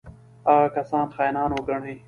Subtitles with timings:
[0.47, 1.93] هغه کسان خاینان وګڼي.